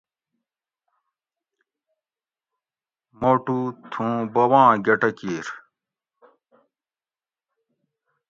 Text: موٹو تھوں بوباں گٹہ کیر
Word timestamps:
موٹو 3.19 3.59
تھوں 3.91 4.15
بوباں 4.33 4.69
گٹہ 4.85 5.11
کیر 5.17 5.45